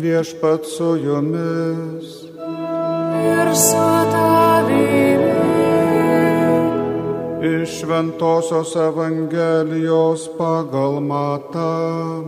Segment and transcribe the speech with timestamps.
[0.00, 2.08] viešpat su jumis.
[3.24, 5.38] Ir su tavimi.
[7.62, 12.24] Iš Šventojios Evangelijos pagal Matą.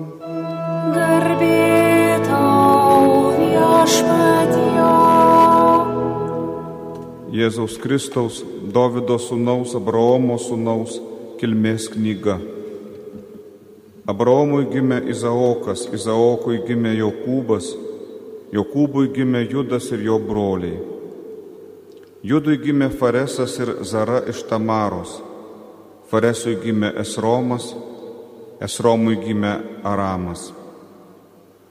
[0.94, 4.70] Garbė tau viešpatie.
[7.30, 8.40] Jėzaus Kristaus,
[8.74, 10.98] Davido sūnaus, Abraomo sūnaus
[11.40, 12.40] kilmės knyga.
[14.10, 17.68] Abraomui gimė Izaokas, Izaokui gimė Jokūbas,
[18.50, 20.78] Jokūbui gimė Judas ir jo broliai.
[22.26, 25.14] Judui gimė Faresas ir Zara iš Tamaros,
[26.10, 27.70] Faresui gimė Esromas,
[28.60, 29.54] Esromui gimė
[29.86, 30.50] Aramas.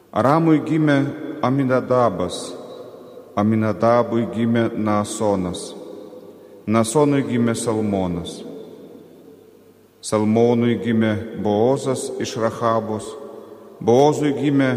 [0.09, 0.99] Aramui gimė
[1.45, 2.39] Aminadabas,
[3.37, 5.73] Aminadabui gimė Nasonas,
[6.65, 8.48] Nasonui gimė Salmonas.
[9.99, 13.07] Salmonui gimė Boozas iš Rahabos,
[13.83, 14.71] Boozui gimė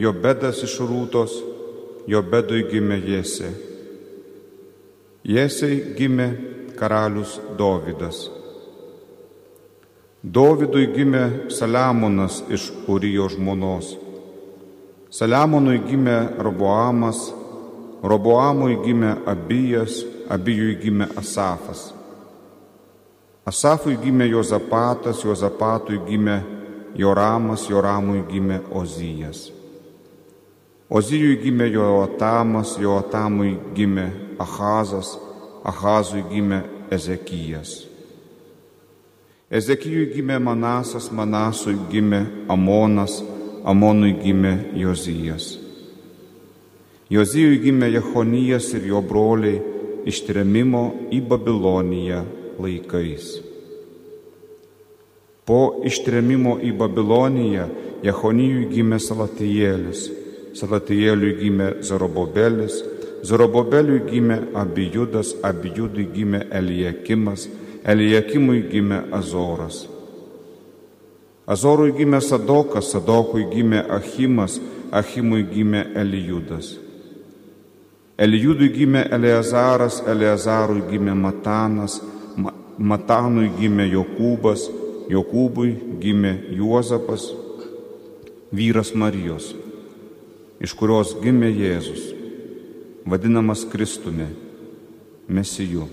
[0.00, 1.34] Jobedas iš Rūtos,
[2.08, 3.50] Jobedui gimė Jėsė.
[5.28, 6.30] Jėsei gimė
[6.80, 8.22] karalius Dovydas.
[10.24, 13.92] Dovydui gimė Saliamonas iš Urijo žmonos.
[15.12, 17.26] Saliamonui gimė Roboamas,
[18.00, 20.00] Roboamui gimė Abijas,
[20.32, 21.90] Abijui gimė Asafas.
[23.48, 26.40] Asafui gimė Jozapatas, Jozapatui gimė
[26.96, 29.48] Joramas, Joramui gimė Ozijas.
[30.90, 34.10] Ozijui gimė Joatamas, Joatamui gimė
[34.42, 35.14] Ahazas,
[35.64, 36.60] Ahazui gimė
[36.90, 37.86] Ezekijas.
[39.50, 43.22] Ezekijui gimė Manasas, Manasui gimė Amonas,
[43.64, 45.56] Amonui gimė Jozijas.
[47.10, 49.58] Jozijui gimė Jehonijas ir jo broliai
[50.10, 52.20] ištremimo į Babiloniją
[52.62, 53.38] laikais.
[55.48, 57.66] Po ištremimo į Babiloniją
[58.06, 60.06] Jehonijui gimė Salatijėlis,
[60.56, 62.80] Salatijėliui gimė Zarobobelis,
[63.26, 67.48] Zarobobeliui gimė Abijudas, Abijudui gimė Elijakimas,
[67.84, 69.86] Elijakimui gimė Azoras.
[71.50, 74.60] Azorui gimė Sadokas, Sadokui gimė Achimas,
[74.92, 76.76] Achimui gimė Elijudas.
[78.20, 81.98] Elijudui gimė Eleazaras, Eleazarui gimė Matanas,
[82.80, 84.62] Matanui gimė Jokūbas,
[85.12, 87.26] Jokūbui gimė Juozapas,
[88.56, 89.50] vyras Marijos,
[90.64, 92.06] iš kurios gimė Jėzus,
[93.04, 94.30] vadinamas Kristumi,
[95.28, 95.90] Mesiju.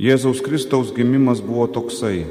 [0.00, 2.24] Jėzaus Kristaus gimimas buvo toksai.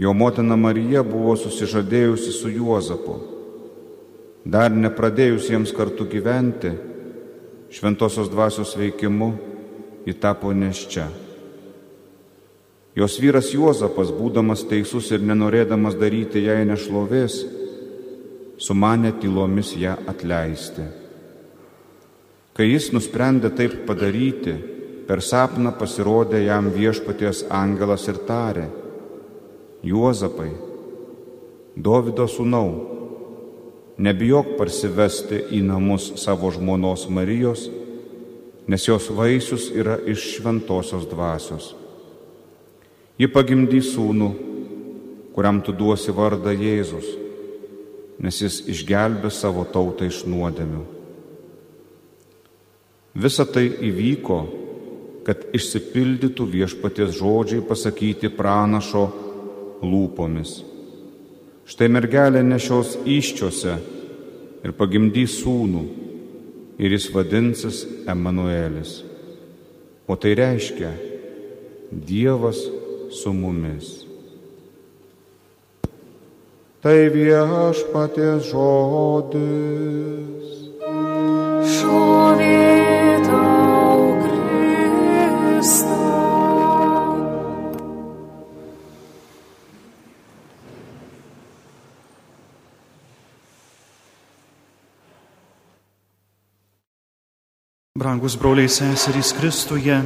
[0.00, 3.18] Jo motina Marija buvo susižadėjusi su Juozapu.
[4.48, 6.72] Dar nepradėjus jiems kartu gyventi,
[7.76, 9.32] šventosios dvasios veikimu,
[10.08, 11.25] ji tapo neščia.
[12.96, 17.42] Jos vyras Juozapas, būdamas teisus ir nenorėdamas daryti jai nešlovės,
[18.56, 20.86] sumanė tylomis ją atleisti.
[22.56, 24.56] Kai jis nusprendė taip padaryti,
[25.06, 28.66] per sapną pasirodė jam viešpaties angelas ir tarė,
[29.84, 30.50] Juozapai,
[31.76, 32.70] Dovido sūnau,
[34.00, 37.68] nebijok parsivesti į namus savo žmonos Marijos,
[38.66, 41.74] nes jos vaisius yra iš šventosios dvasios.
[43.16, 44.28] Ji pagimdys sūnų,
[45.32, 47.06] kuriam tu duosi vardą Jėzus,
[48.20, 50.82] nes jis išgelbė savo tautą iš nuodėmių.
[53.16, 54.38] Visa tai įvyko,
[55.24, 59.08] kad išsipildytų viešpaties žodžiai pasakyti pranašo
[59.80, 60.60] lūpomis.
[61.66, 63.74] Štai mergelė nešios iščiose
[64.60, 65.82] ir pagimdys sūnų
[66.78, 69.00] ir jis vadinsis Emanuelis.
[70.06, 70.92] O tai reiškia
[71.90, 72.60] Dievas
[73.10, 74.06] su mumis.
[76.80, 80.16] Tai viešpaties žodis.
[97.96, 99.96] Brangus broliai seserys Kristuje,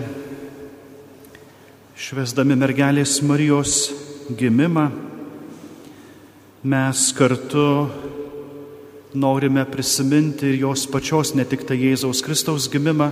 [2.01, 3.91] švesdami mergelės Marijos
[4.33, 4.87] gimimą,
[6.65, 7.65] mes kartu
[9.21, 13.11] norime prisiminti ir jos pačios, ne tik tai Jėzaus Kristaus gimimą,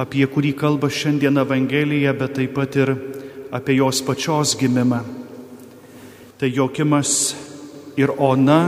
[0.00, 2.94] apie kurį kalba šiandien Evangelija, bet taip pat ir
[3.52, 5.02] apie jos pačios gimimą.
[6.40, 7.34] Tai Jokimas
[8.00, 8.62] ir Ona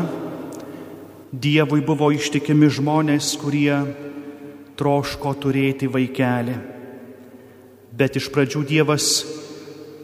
[1.32, 3.80] Dievui buvo ištikimi žmonės, kurie
[4.76, 6.58] troško turėti vaikelį.
[7.96, 9.08] Bet iš pradžių Dievas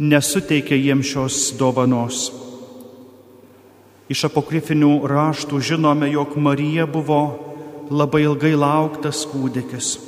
[0.01, 2.31] nesuteikė jiems šios dovanos.
[4.11, 7.21] Iš apokrifinių raštų žinome, jog Marija buvo
[7.93, 9.99] labai ilgai lauktas kūdikis,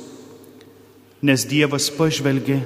[1.23, 2.57] nes Dievas pažvelgė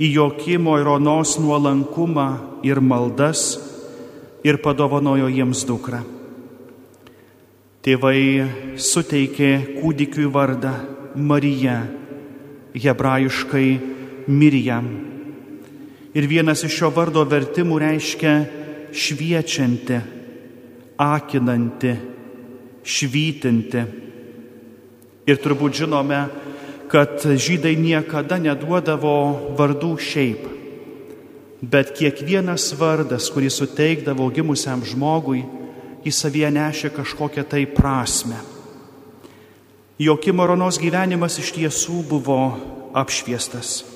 [0.00, 2.28] į Jokimo ir Onos nuolankumą
[2.66, 3.54] ir maldas
[4.42, 6.02] ir padovanojo jiems dukrą.
[7.84, 9.50] Tėvai suteikė
[9.82, 10.72] kūdikiui vardą
[11.14, 11.82] Marija,
[12.72, 13.68] hebrajiškai
[14.32, 15.13] Mirjam.
[16.14, 18.32] Ir vienas iš šio vardo vertimų reiškia
[18.94, 19.98] šviečianti,
[21.02, 21.94] akinanti,
[22.86, 23.82] švytinti.
[25.26, 26.20] Ir turbūt žinome,
[26.92, 29.16] kad žydai niekada neduodavo
[29.58, 30.44] vardų šiaip,
[31.64, 35.42] bet kiekvienas vardas, kurį suteikdavo gimusiam žmogui,
[36.04, 38.36] į savyje nešė kažkokią tai prasme.
[39.98, 42.38] Jokimo Ronos gyvenimas iš tiesų buvo
[42.94, 43.93] apšviestas.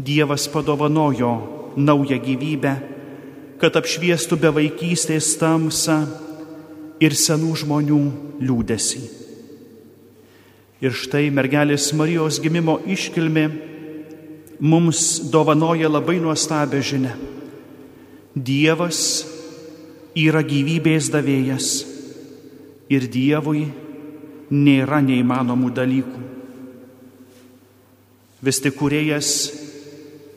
[0.00, 1.32] Dievas padovanojo
[1.76, 2.74] naują gyvybę,
[3.60, 5.98] kad apšviestų be vaikystės tamsą
[7.00, 8.00] ir senų žmonių
[8.40, 9.02] liūdėsi.
[10.80, 13.44] Ir štai mergelės Marijos gimimo iškilmė
[14.60, 17.12] mums dovanoja labai nuostabę žinę.
[18.32, 19.26] Dievas
[20.16, 21.70] yra gyvybės davėjas
[22.90, 23.66] ir Dievui
[24.50, 26.22] nėra neįmanomų dalykų.
[28.40, 29.50] Vis tik kuriejas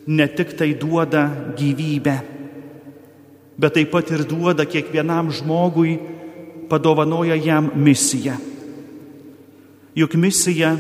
[0.08, 1.28] ne tik tai duoda
[1.58, 2.18] gyvybę,
[3.58, 6.00] bet taip pat ir duoda kiekvienam žmogui,
[6.70, 8.36] padovanoja jam misiją.
[9.94, 10.74] Juk misija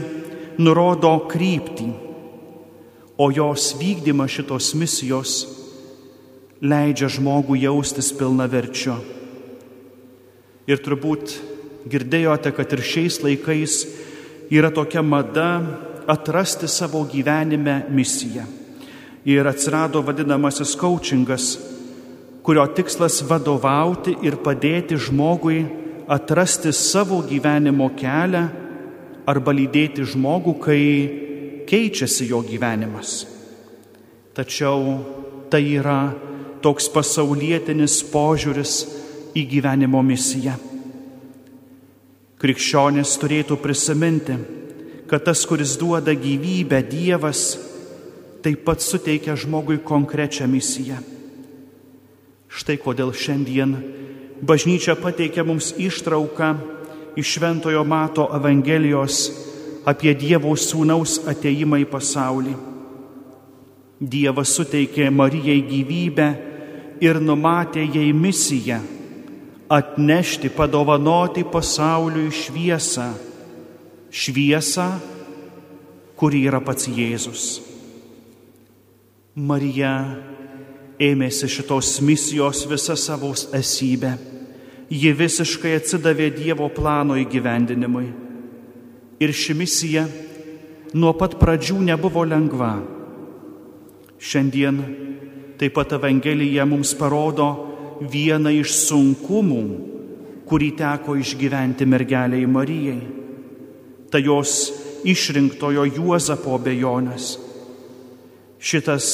[0.57, 1.91] nurodo kryptį,
[3.17, 5.33] o jos vykdymas šitos misijos
[6.63, 8.95] leidžia žmogų jaustis pilnaverčiu.
[10.65, 11.35] Ir turbūt
[11.91, 13.77] girdėjote, kad ir šiais laikais
[14.49, 15.61] yra tokia mada
[16.07, 18.47] atrasti savo gyvenime misiją.
[19.23, 21.53] Ir atsirado vadinamasis coachingas,
[22.43, 25.61] kurio tikslas vadovauti ir padėti žmogui
[26.11, 28.43] atrasti savo gyvenimo kelią
[29.29, 30.83] arba lydėti žmogų, kai
[31.69, 33.23] keičiasi jo gyvenimas.
[34.35, 34.97] Tačiau
[35.47, 36.11] tai yra
[36.63, 38.75] toks pasaulietinis požiūris
[39.39, 40.55] į gyvenimo misiją.
[42.43, 44.35] Krikščionis turėtų prisiminti,
[45.07, 47.53] kad tas, kuris duoda gyvybę, Dievas,
[48.43, 50.99] taip pat suteikia žmogui konkrečią misiją.
[52.53, 53.77] Štai kodėl šiandien
[54.43, 56.49] bažnyčia pateikia mums ištrauką
[57.17, 59.31] iš Šventojo Mato Evangelijos
[59.89, 62.55] apie Dievo sūnaus ateimą į pasaulį.
[64.03, 66.27] Dievas suteikė Marijai gyvybę
[67.03, 68.81] ir numatė jai misiją
[69.73, 73.07] atnešti, padovanoti pasauliui šviesą,
[74.11, 74.89] šviesą,
[76.19, 77.72] kuri yra pats Jėzus.
[79.33, 80.13] Marija
[81.01, 84.11] ėmėsi šitos misijos visą savo esybę.
[84.93, 88.11] Ji visiškai atsidavė Dievo plano įgyvendinimui.
[89.17, 90.03] Ir ši misija
[90.93, 92.75] nuo pat pradžių nebuvo lengva.
[94.21, 94.77] Šiandien
[95.57, 97.47] taip pat Evangelija mums parodo
[98.05, 99.63] vieną iš sunkumų,
[100.45, 103.01] kurį teko išgyventi mergeliai Marijai.
[104.13, 104.53] Tai jos
[105.09, 107.31] išrinktojo Juozapo bejonės.
[108.63, 109.07] Šitas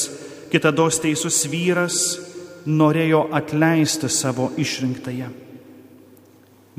[0.52, 1.96] kitados teisus vyras
[2.70, 5.30] norėjo atleisti savo išrinktąją.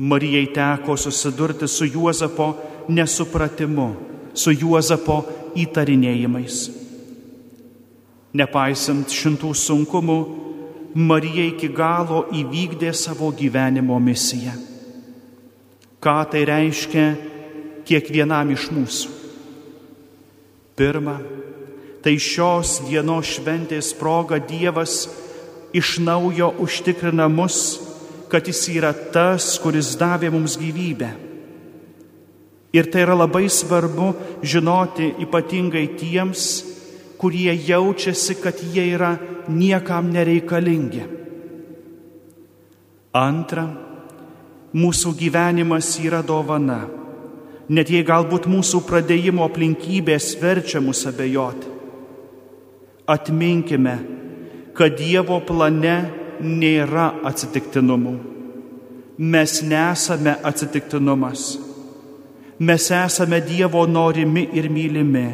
[0.01, 2.53] Marijai teko susidurti su Juozapo
[2.89, 3.89] nesupratimu,
[4.33, 5.17] su Juozapo
[5.59, 6.61] įtarinėjimais.
[8.39, 10.19] Nepaisant šimtų sunkumų,
[10.95, 14.55] Marija iki galo įvykdė savo gyvenimo misiją.
[16.01, 17.05] Ką tai reiškia
[17.87, 19.11] kiekvienam iš mūsų?
[20.75, 21.19] Pirma,
[22.01, 25.05] tai šios dienos šventės proga Dievas
[25.73, 27.79] iš naujo užtikrina mus,
[28.31, 31.11] kad Jis yra tas, kuris davė mums gyvybę.
[32.71, 34.13] Ir tai yra labai svarbu
[34.47, 36.45] žinoti ypatingai tiems,
[37.19, 39.17] kurie jaučiasi, kad jie yra
[39.51, 41.03] niekam nereikalingi.
[43.11, 43.65] Antra,
[44.71, 46.85] mūsų gyvenimas yra dovana,
[47.67, 51.80] net jei galbūt mūsų pradėjimo aplinkybės verčia mus abejoti.
[53.09, 53.95] Atminkime,
[54.77, 55.95] kad Dievo plane
[56.41, 58.13] nėra atsitiktinumų.
[59.21, 61.55] Mes nesame atsitiktinumas.
[62.61, 65.27] Mes esame Dievo norimi ir mylimi.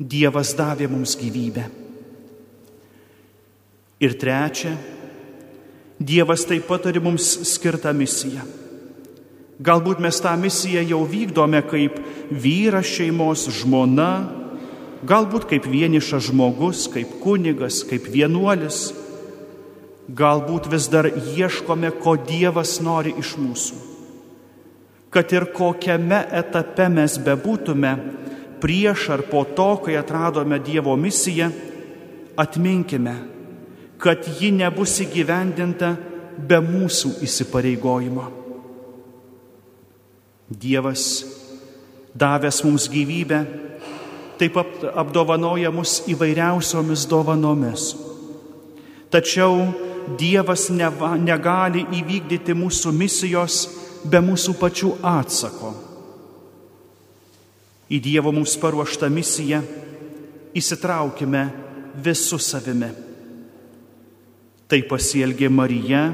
[0.00, 1.66] Dievas davė mums gyvybę.
[4.00, 4.72] Ir trečia,
[6.00, 8.46] Dievas taip pat turi mums skirtą misiją.
[9.60, 11.98] Galbūt mes tą misiją jau vykdome kaip
[12.32, 14.39] vyras šeimos, žmona,
[15.06, 18.90] galbūt kaip vienišas žmogus, kaip kunigas, kaip vienuolis.
[20.10, 23.78] Galbūt vis dar ieškome, ko Dievas nori iš mūsų.
[25.10, 27.92] Kad ir kokiame etape mes bebūtume,
[28.62, 31.50] prieš ar po to, kai atradome Dievo misiją,
[32.38, 33.14] atminkime,
[34.00, 35.94] kad ji nebus įgyvendinta
[36.38, 38.26] be mūsų įsipareigojimo.
[40.50, 41.04] Dievas,
[42.14, 43.44] davęs mums gyvybę,
[44.40, 47.92] taip apdovanoja mus įvairiausiomis dovanomis.
[49.12, 49.68] Tačiau
[50.18, 53.60] Dievas neva, negali įvykdyti mūsų misijos
[54.08, 55.74] be mūsų pačių atsako.
[57.90, 59.60] Į Dievo mums paruoštą misiją
[60.56, 61.44] įsitraukime
[62.00, 62.90] visų savimi.
[64.70, 66.04] Tai pasielgė Marija,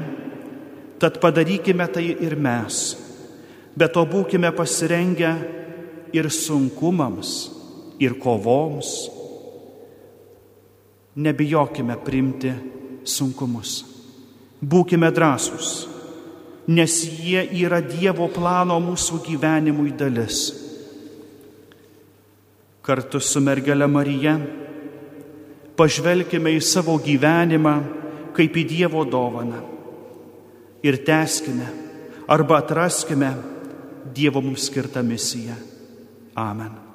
[0.99, 2.97] tad padarykime tai ir mes.
[3.77, 5.31] Bet to būkime pasirengę
[6.17, 7.56] ir sunkumams,
[7.99, 8.93] ir kovoms.
[11.17, 12.51] Nebijokime primti
[13.07, 13.81] sunkumus.
[14.61, 15.71] Būkime drąsūs,
[16.73, 20.47] nes jie yra Dievo plano mūsų gyvenimui dalis.
[22.81, 24.37] Kartu su mergelė Marija
[25.77, 27.75] pažvelkime į savo gyvenimą
[28.37, 29.61] kaip į Dievo dovaną
[30.85, 31.69] ir teskime
[32.27, 33.31] arba atraskime
[34.17, 35.55] Dievo mums skirtą misiją.
[36.33, 36.86] Amen.